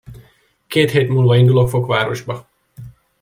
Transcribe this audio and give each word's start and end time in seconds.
Két 0.67 0.91
hét 0.91 1.09
múlva 1.09 1.35
indulok 1.35 1.69
Fokvárosba. 1.69 2.47